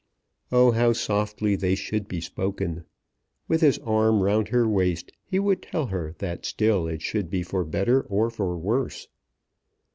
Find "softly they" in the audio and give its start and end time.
0.93-1.75